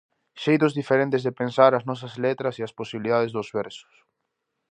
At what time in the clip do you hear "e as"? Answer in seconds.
2.57-2.75